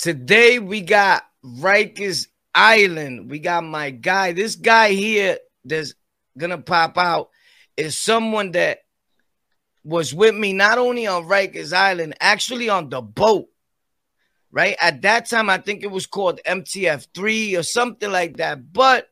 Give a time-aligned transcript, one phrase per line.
[0.00, 3.30] Today we got Rikers Island.
[3.30, 4.32] We got my guy.
[4.32, 5.92] This guy here that's
[6.38, 7.28] gonna pop out
[7.76, 8.78] is someone that
[9.84, 13.48] was with me not only on Rikers Island, actually on the boat.
[14.50, 18.72] Right at that time, I think it was called MTF3 or something like that.
[18.72, 19.06] But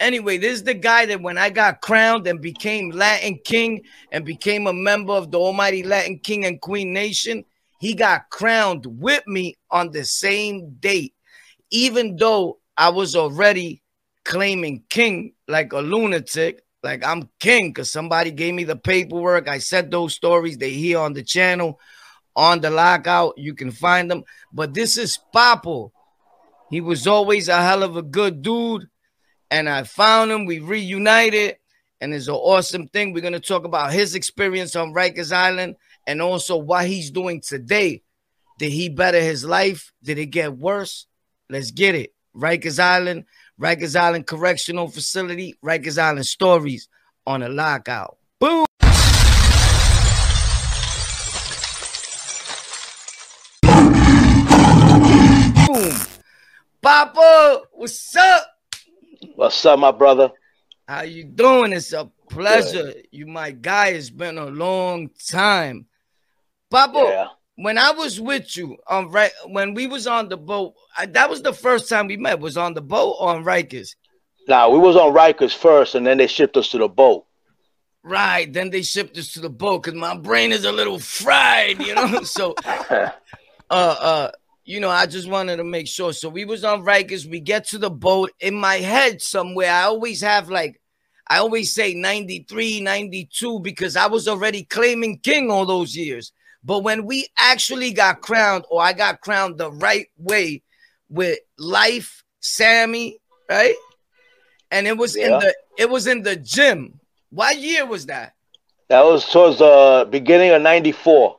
[0.00, 4.24] anyway, this is the guy that when I got crowned and became Latin King and
[4.24, 7.44] became a member of the Almighty Latin King and Queen Nation,
[7.78, 11.14] he got crowned with me on the same date,
[11.70, 13.82] even though I was already
[14.24, 16.62] claiming king like a lunatic.
[16.82, 19.48] Like I'm king because somebody gave me the paperwork.
[19.48, 20.58] I said those stories.
[20.58, 21.80] They here on the channel,
[22.34, 23.34] on the lockout.
[23.38, 24.24] You can find them.
[24.52, 25.90] But this is Papo.
[26.70, 28.88] He was always a hell of a good dude.
[29.50, 30.44] And I found him.
[30.44, 31.56] We reunited.
[32.00, 33.12] And it's an awesome thing.
[33.12, 37.40] We're going to talk about his experience on Rikers Island and also what he's doing
[37.40, 38.02] today.
[38.58, 39.92] Did he better his life?
[40.02, 41.06] Did it get worse?
[41.50, 42.14] Let's get it.
[42.34, 43.24] Rikers Island.
[43.60, 46.88] Rikers Island Correctional Facility, Rikers Island Stories
[47.26, 48.18] on a lockout.
[48.38, 48.66] Boom!
[55.66, 55.94] Boom!
[56.82, 58.46] Papo, what's up?
[59.34, 60.30] What's up, my brother?
[60.86, 61.72] How you doing?
[61.72, 62.92] It's a pleasure.
[62.92, 63.06] Good.
[63.10, 63.88] You my guy.
[63.88, 65.86] It's been a long time.
[66.70, 70.74] Papo, yeah when I was with you on right when we was on the boat,
[70.96, 72.38] I, that was the first time we met.
[72.38, 73.96] Was on the boat on Rikers.
[74.46, 77.26] Nah, we was on Rikers first, and then they shipped us to the boat.
[78.04, 81.80] Right, then they shipped us to the boat because my brain is a little fried,
[81.80, 82.22] you know.
[82.22, 83.10] so, uh,
[83.70, 84.30] uh,
[84.64, 86.12] you know, I just wanted to make sure.
[86.12, 87.28] So we was on Rikers.
[87.28, 88.30] We get to the boat.
[88.38, 90.80] In my head somewhere, I always have like,
[91.26, 96.32] I always say 93, 92 because I was already claiming king all those years.
[96.66, 100.62] But when we actually got crowned, or I got crowned the right way
[101.08, 103.76] with life, Sammy, right?
[104.72, 105.26] And it was yeah.
[105.26, 106.98] in the it was in the gym.
[107.30, 108.34] What year was that?
[108.88, 111.36] That was towards the beginning of '94.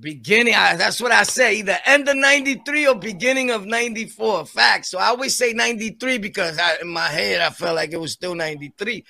[0.00, 1.58] Beginning, that's what I say.
[1.58, 4.46] Either end of '93 or beginning of '94.
[4.46, 4.90] Facts.
[4.90, 8.12] So I always say '93 because I, in my head I felt like it was
[8.12, 9.04] still '93,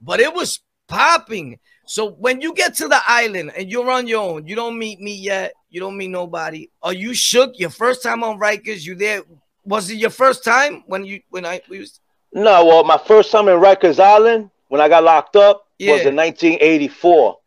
[0.00, 0.58] but it was
[0.88, 1.60] popping.
[1.86, 5.00] So when you get to the island and you're on your own, you don't meet
[5.00, 6.68] me yet, you don't meet nobody.
[6.82, 7.58] Are you shook?
[7.58, 9.22] Your first time on Rikers, you there?
[9.64, 12.00] Was it your first time when you when I we was?
[12.32, 15.92] No, well, my first time in Rikers Island when I got locked up yeah.
[15.92, 17.38] was in 1984.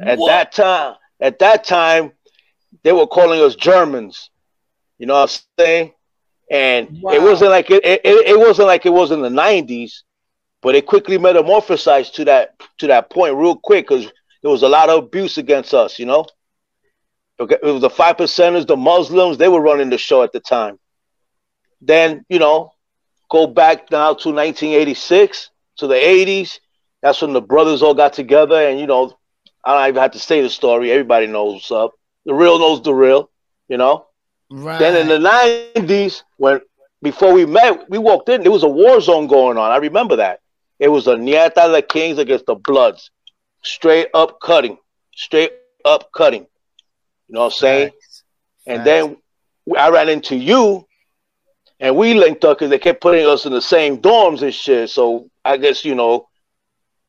[0.00, 2.12] At that time, at that time,
[2.82, 4.30] they were calling us Germans.
[4.98, 5.92] You know what I'm saying?
[6.50, 7.12] And wow.
[7.12, 10.02] it wasn't like it, it, it wasn't like it was in the 90s
[10.64, 14.10] but it quickly metamorphosized to that to that point real quick because
[14.42, 16.26] there was a lot of abuse against us, you know.
[17.38, 20.40] Okay, it was the five percenters, the Muslims, they were running the show at the
[20.40, 20.78] time.
[21.80, 22.72] Then, you know,
[23.30, 26.60] go back now to 1986 to the 80s.
[27.02, 29.12] That's when the brothers all got together, and you know,
[29.64, 30.90] I don't even have to say the story.
[30.90, 31.92] Everybody knows what's up.
[32.24, 33.30] The real knows the real,
[33.68, 34.06] you know.
[34.50, 34.78] Right.
[34.78, 35.28] Then in the
[35.76, 36.60] 90s, when
[37.02, 39.70] before we met, we walked in, there was a war zone going on.
[39.70, 40.40] I remember that.
[40.78, 43.10] It was a Nieta the Kings against the Bloods.
[43.62, 44.78] Straight up cutting.
[45.14, 45.52] Straight
[45.84, 46.46] up cutting.
[47.28, 47.90] You know what I'm saying?
[47.90, 48.24] Facts.
[48.66, 48.86] And Facts.
[48.86, 49.16] then
[49.78, 50.86] I ran into you
[51.80, 54.90] and we linked up because they kept putting us in the same dorms and shit.
[54.90, 56.28] So I guess, you know,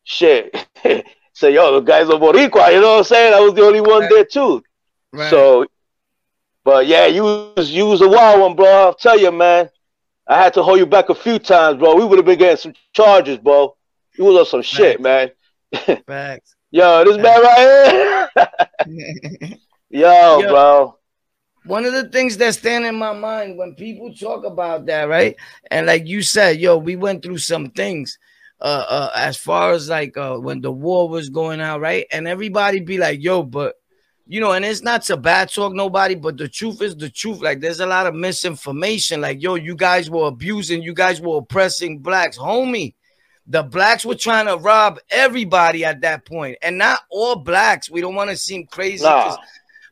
[0.03, 0.55] shit.
[1.33, 3.33] Say, yo, the guys are Boricua, you know what I'm saying?
[3.33, 4.09] I was the only one right.
[4.09, 4.63] there too.
[5.11, 5.29] Right.
[5.29, 5.65] So,
[6.63, 8.65] but yeah, you was, you was a wild one, bro.
[8.65, 9.69] I'll tell you, man.
[10.27, 11.95] I had to hold you back a few times, bro.
[11.95, 13.75] We would have been getting some charges, bro.
[14.17, 15.31] You was on some shit, man.
[16.07, 16.55] Facts.
[16.71, 19.49] Yo, this man right here.
[19.89, 20.97] Yo, Yo, bro.
[21.65, 25.35] One of the things that stand in my mind when people talk about that, right?
[25.71, 28.19] And like you said, yo, we went through some things
[28.61, 32.05] uh, uh as far as like uh when the war was going out, right?
[32.11, 33.75] And everybody be like, yo, but
[34.27, 37.41] you know, and it's not to bad talk nobody, but the truth is the truth.
[37.41, 39.21] Like, there's a lot of misinformation.
[39.21, 42.95] Like, yo, you guys were abusing, you guys were oppressing blacks, homie.
[43.47, 47.91] The blacks were trying to rob everybody at that point, and not all blacks.
[47.91, 49.37] We don't want to seem crazy, nah.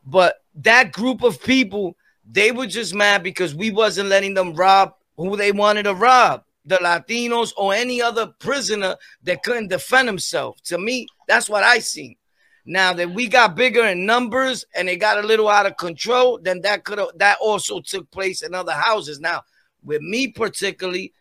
[0.05, 1.95] but that group of people,
[2.27, 6.43] they were just mad because we wasn't letting them rob who they wanted to rob
[6.65, 10.61] the Latinos or any other prisoner that couldn't defend himself.
[10.63, 12.15] To me, that's what I seen.
[12.65, 16.39] Now that we got bigger in numbers and it got a little out of control,
[16.41, 19.19] then that could have that also took place in other houses.
[19.19, 19.41] Now,
[19.83, 21.13] with me particularly,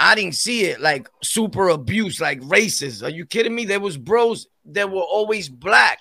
[0.00, 3.02] I didn't see it like super abuse, like races.
[3.02, 3.64] Are you kidding me?
[3.64, 5.98] There was bros that were always black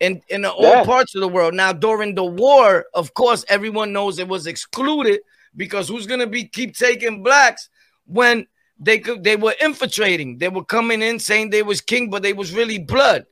[0.00, 0.84] in in all yeah.
[0.84, 1.52] parts of the world.
[1.52, 5.20] Now during the war, of course, everyone knows it was excluded
[5.54, 7.68] because who's gonna be keep taking blacks
[8.06, 8.46] when
[8.78, 12.32] they could they were infiltrating, they were coming in saying they was king, but they
[12.32, 13.26] was really blood.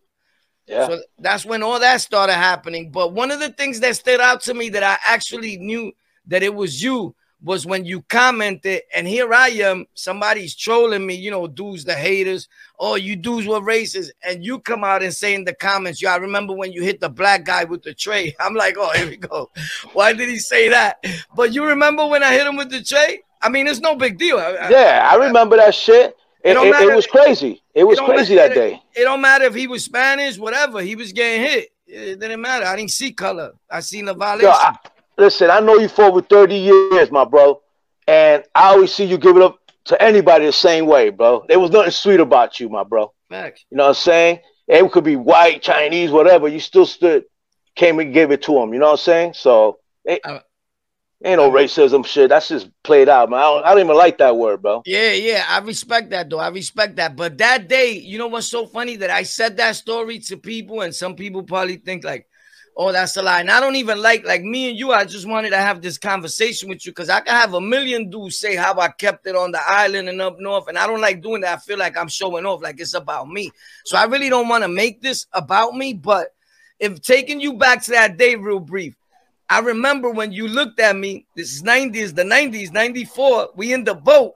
[0.71, 0.87] Yeah.
[0.87, 2.91] So that's when all that started happening.
[2.91, 5.93] But one of the things that stood out to me that I actually knew
[6.29, 11.15] that it was you was when you commented, and here I am, somebody's trolling me,
[11.15, 15.13] you know, dudes, the haters, oh, you dudes were racist, and you come out and
[15.13, 17.95] say in the comments, yeah, I remember when you hit the black guy with the
[17.95, 18.37] tray.
[18.41, 19.51] I'm like, oh, here we go.
[19.93, 21.05] Why did he say that?
[21.35, 23.23] But you remember when I hit him with the tray?
[23.43, 24.37] I mean, it's no big deal.
[24.37, 26.15] Yeah, I remember that shit.
[26.43, 27.63] It, it, it, it was crazy.
[27.75, 28.83] It was crazy that day.
[28.95, 30.81] It don't matter if he was Spanish, whatever.
[30.81, 31.69] He was getting hit.
[31.87, 32.65] It didn't matter.
[32.65, 33.53] I didn't see color.
[33.71, 34.49] I seen the violation.
[34.49, 34.77] Yo, I,
[35.19, 37.61] listen, I know you for over 30 years, my bro.
[38.07, 41.45] And I always see you give it up to anybody the same way, bro.
[41.49, 43.13] There was nothing sweet about you, my bro.
[43.29, 43.65] Facts.
[43.71, 44.41] You know what I'm saying?
[44.69, 46.49] It could be white, Chinese, whatever.
[46.49, 47.25] You still stood,
[47.75, 48.73] came and gave it to him.
[48.73, 49.35] You know what I'm saying?
[49.35, 50.41] So it, uh,
[51.25, 52.31] ain't no racism shit.
[52.31, 53.39] That's just played out, man.
[53.39, 54.83] I don't, I don't even like that word, bro.
[54.87, 55.45] Yeah, yeah.
[55.49, 56.39] I respect that, though.
[56.39, 57.17] I respect that.
[57.17, 58.97] But that day, you know what's so funny?
[58.97, 62.27] That I said that story to people, and some people probably think like,
[62.77, 63.41] oh, that's a lie.
[63.41, 65.99] And I don't even like, like me and you, I just wanted to have this
[65.99, 69.37] conversation with you because I can have a million dudes say how I kept it
[69.37, 70.69] on the island and up north.
[70.69, 71.59] And I don't like doing that.
[71.59, 73.51] I feel like I'm showing off, like it's about me.
[73.85, 75.93] So I really don't want to make this about me.
[75.93, 76.29] But
[76.79, 78.97] if taking you back to that day, real brief,
[79.51, 83.85] I remember when you looked at me, this is 90s, the 90s, 94, we in
[83.85, 84.35] the boat,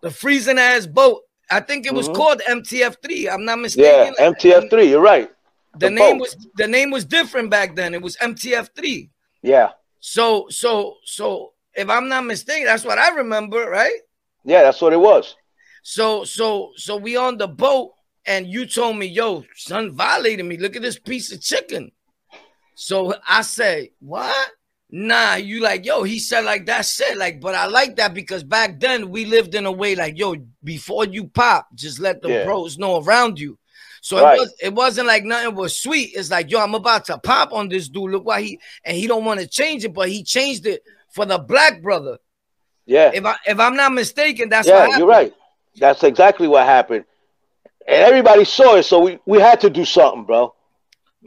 [0.00, 1.22] the freezing ass boat.
[1.50, 2.16] I think it was mm-hmm.
[2.16, 3.32] called MTF3.
[3.32, 4.14] I'm not mistaken.
[4.18, 5.30] Yeah, MTF3, you're right
[5.78, 7.94] the, name was the name was different back then.
[7.94, 9.08] It was MTF3.
[9.42, 9.70] Yeah.
[10.00, 14.00] So so so if I'm not mistaken, that's what I remember, right?
[14.44, 15.36] Yeah, that's what it was.
[15.82, 17.92] So so so we on the boat
[18.26, 20.56] and you told me, yo, son violated me.
[20.56, 21.90] Look at this piece of chicken.
[22.80, 24.50] So I say, what?
[24.88, 27.18] Nah, you like, yo, he said like that's it.
[27.18, 30.36] Like, but I like that because back then we lived in a way like, yo,
[30.62, 32.44] before you pop, just let the yeah.
[32.44, 33.58] bros know around you.
[34.00, 34.36] So right.
[34.36, 36.12] it was it wasn't like nothing was sweet.
[36.14, 38.12] It's like, yo, I'm about to pop on this dude.
[38.12, 41.26] Look why he and he don't want to change it, but he changed it for
[41.26, 42.18] the black brother.
[42.86, 43.10] Yeah.
[43.12, 45.34] If I if I'm not mistaken, that's yeah, you're right.
[45.76, 47.04] That's exactly what happened.
[47.88, 50.54] And everybody saw it, so we, we had to do something, bro.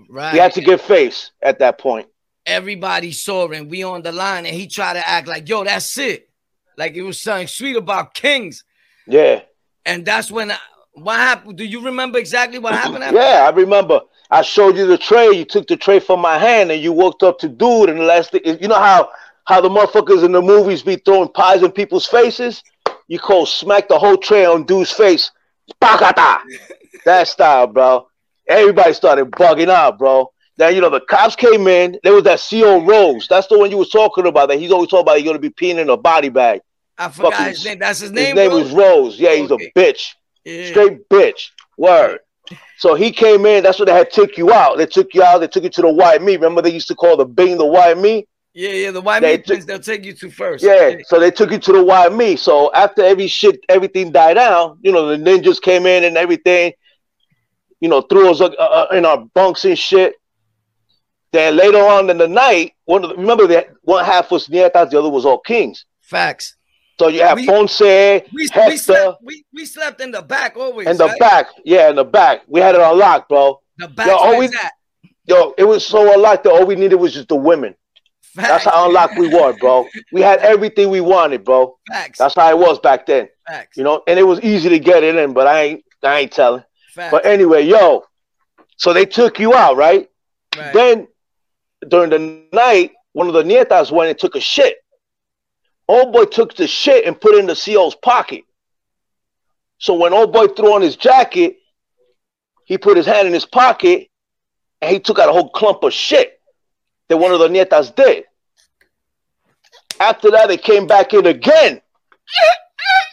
[0.10, 0.34] Right.
[0.34, 2.08] We had to give face at that point.
[2.46, 5.98] Everybody saw and we on the line, and he tried to act like, yo, that's
[5.98, 6.30] it.
[6.78, 8.64] Like it was something sweet about kings.
[9.06, 9.42] Yeah.
[9.86, 10.58] And that's when I,
[10.94, 11.58] what happened?
[11.58, 13.04] Do you remember exactly what happened?
[13.04, 13.18] After?
[13.18, 14.02] Yeah, I remember.
[14.30, 15.32] I showed you the tray.
[15.32, 17.90] You took the tray from my hand, and you walked up to dude.
[17.90, 19.10] And the last thing, you know how
[19.46, 22.64] how the motherfuckers in the movies be throwing pies in people's faces.
[23.08, 25.32] You call smack the whole tray on dude's face.
[25.82, 28.08] that style, bro.
[28.52, 30.32] Everybody started bugging out, bro.
[30.58, 31.98] Then you know the cops came in.
[32.04, 33.28] There was that CO Rose.
[33.28, 34.50] That's the one you was talking about.
[34.50, 35.18] That he's always talking about.
[35.18, 36.62] He's gonna be peeing in a body bag.
[36.98, 37.80] I forgot Fucking, his name.
[37.80, 38.26] That's his name.
[38.26, 39.20] His name was Rose.
[39.20, 39.72] Yeah, he's okay.
[39.76, 40.10] a bitch.
[40.44, 40.70] Yeah.
[40.70, 41.50] Straight bitch.
[41.78, 42.20] Word.
[42.78, 43.64] So he came in.
[43.64, 44.78] That's what they had took you out.
[44.78, 45.40] They took you out.
[45.40, 46.38] They took you to the white meat.
[46.38, 48.28] Remember they used to call the Bing the white meat.
[48.54, 50.64] Yeah, yeah, the white they meat place they'll take you to first.
[50.64, 52.38] Yeah, yeah, so they took you to the white meat.
[52.40, 54.78] So after every shit, everything died down.
[54.82, 56.74] You know, the ninjas came in and everything.
[57.82, 60.16] You know, threw us uh, uh, in our bunks and shit.
[61.34, 64.92] Then later on in the night, one of the, remember that one half was Nietas,
[64.92, 65.86] the other was all kings.
[66.02, 66.56] Facts.
[67.00, 68.66] So you have we, Ponce, we, Hector.
[68.68, 70.88] We slept, we, we slept in the back always.
[70.88, 71.20] In the right?
[71.20, 72.42] back, yeah, in the back.
[72.48, 73.60] We had it unlocked, bro.
[73.78, 74.08] The back.
[74.08, 74.50] Yo, all we,
[75.26, 77.74] yo, it was so unlocked that all we needed was just the women.
[78.22, 78.48] Facts.
[78.48, 79.88] That's how unlocked we were, bro.
[80.12, 81.78] We had everything we wanted, bro.
[81.90, 82.20] Facts.
[82.20, 83.30] That's how it was back then.
[83.48, 83.78] Facts.
[83.78, 86.32] You know, and it was easy to get it in, but I ain't I ain't
[86.32, 86.64] telling.
[86.96, 88.04] But anyway, yo,
[88.78, 90.10] so they took you out, right?
[90.58, 90.74] right?
[90.74, 91.08] Then
[91.88, 94.78] during the night, one of the nietas went and took a shit.
[95.88, 98.44] Old boy took the shit and put it in the CO's pocket.
[99.78, 101.58] So when old boy threw on his jacket,
[102.66, 104.08] he put his hand in his pocket
[104.82, 106.40] and he took out a whole clump of shit
[107.10, 108.26] that one of the nietas did.
[110.00, 111.82] After that, they came back in again.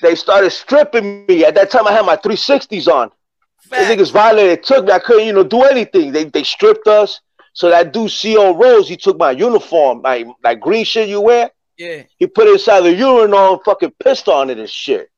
[0.03, 1.45] they started stripping me.
[1.45, 3.11] At that time, I had my 360s on.
[3.69, 3.89] Fact.
[3.89, 4.93] The niggas violated, took me.
[4.93, 6.13] I couldn't, you know, do anything.
[6.13, 7.21] They they stripped us.
[7.53, 11.51] So that dude, CO Rose, he took my uniform, my like green shit you wear.
[11.77, 12.05] Yeah.
[12.17, 15.11] He put it inside the urinal and fucking pissed on it and shit.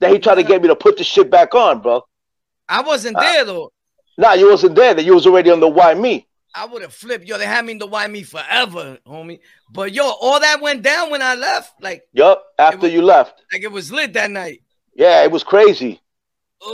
[0.00, 2.02] Then he tried to get me to put the shit back on, bro.
[2.68, 3.72] I wasn't uh, there though.
[4.16, 4.94] Nah, you wasn't there.
[4.94, 6.26] That you was already on the why me.
[6.54, 7.26] I would have flipped.
[7.26, 9.40] Yo, they had me in the why me forever, homie.
[9.72, 11.80] But yo, all that went down when I left.
[11.80, 13.40] Like, yup, after was, you left.
[13.52, 14.62] Like it was lit that night.
[14.94, 16.00] Yeah, it was crazy.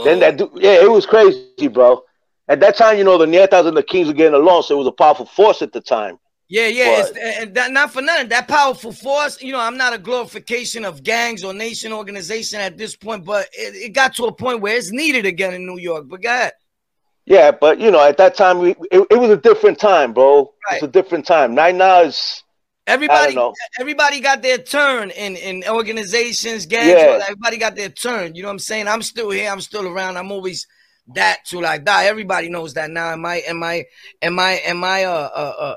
[0.03, 2.03] Then that dude, yeah, it was crazy, bro.
[2.47, 4.77] at that time, you know, the Nietas and the Kings were getting along, so it
[4.77, 6.19] was a powerful force at the time.
[6.49, 8.29] Yeah, yeah, but, and that, not for nothing.
[8.29, 12.77] That powerful force, you know, I'm not a glorification of gangs or nation organization at
[12.77, 15.77] this point, but it, it got to a point where it's needed again in New
[15.77, 16.07] York.
[16.07, 16.53] But go ahead.
[17.25, 20.53] Yeah, but you know, at that time, we it, it was a different time, bro.
[20.69, 20.75] Right.
[20.75, 21.53] It's a different time.
[21.55, 22.43] Right now is
[22.87, 23.37] everybody.
[23.79, 26.87] Everybody got their turn in in organizations, gangs.
[26.87, 27.19] Yeah.
[27.23, 28.35] Everybody got their turn.
[28.35, 28.87] You know what I'm saying?
[28.87, 29.51] I'm still here.
[29.51, 30.17] I'm still around.
[30.17, 30.65] I'm always
[31.13, 32.05] that to like that.
[32.05, 33.11] Everybody knows that now.
[33.11, 33.37] Am I?
[33.47, 33.85] Am I?
[34.21, 34.61] Am I?
[34.65, 35.03] Am I?
[35.05, 35.75] Uh, uh, uh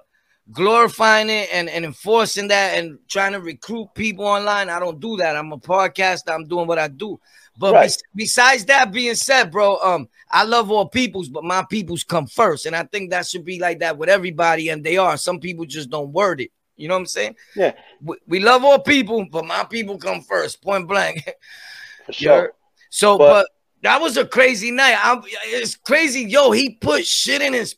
[0.53, 4.69] glorifying it and, and enforcing that and trying to recruit people online.
[4.69, 5.37] I don't do that.
[5.37, 6.35] I'm a podcaster.
[6.35, 7.21] I'm doing what I do.
[7.59, 7.89] But right.
[8.15, 12.27] be- besides that being said, bro, um, I love all peoples, but my peoples come
[12.27, 15.17] first, and I think that should be like that with everybody, and they are.
[15.17, 16.51] Some people just don't word it.
[16.81, 17.37] You know what I'm saying?
[17.55, 17.73] Yeah.
[18.01, 21.31] We, we love all people, but my people come first, point blank.
[22.07, 22.53] For sure.
[22.89, 23.47] So, but, but,
[23.83, 24.97] that was a crazy night.
[24.99, 26.51] I, it's crazy, yo.
[26.51, 27.77] He put shit in his.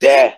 [0.00, 0.34] Yeah.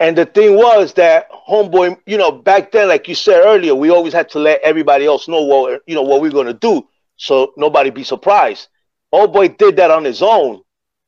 [0.00, 3.90] And the thing was that homeboy, you know, back then, like you said earlier, we
[3.90, 6.88] always had to let everybody else know what you know what we are gonna do,
[7.16, 8.66] so nobody be surprised.
[9.12, 10.62] Old boy did that on his own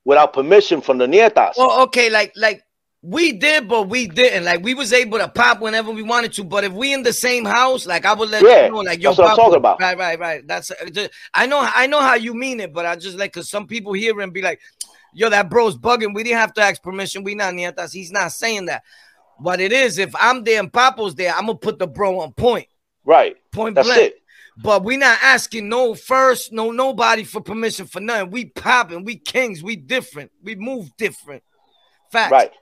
[0.04, 1.54] without permission from the nietas.
[1.56, 2.62] Well, okay, like like
[3.06, 4.44] we did, but we didn't.
[4.44, 6.44] Like we was able to pop whenever we wanted to.
[6.44, 9.02] But if we in the same house, like I would let yeah, you know, like
[9.02, 9.78] yo, that's what I'm talking about.
[9.78, 10.46] Right, right, right.
[10.46, 13.34] That's uh, just, I know, I know how you mean it, but I just like
[13.34, 14.58] because some people hear and be like,
[15.12, 16.14] yo, that bro's bugging.
[16.14, 17.24] We didn't have to ask permission.
[17.24, 17.92] We not nietas.
[17.92, 18.82] He's not saying that.
[19.36, 22.32] What it is, if I'm there and Papo's there, I'm gonna put the bro on
[22.32, 22.68] point.
[23.04, 23.36] Right.
[23.52, 24.00] Point That's blank.
[24.00, 24.14] it.
[24.56, 28.30] But we not asking no first, no nobody for permission for nothing.
[28.30, 31.42] We popping, we kings, we different, we move different.
[32.10, 32.32] Facts.
[32.32, 32.52] Right.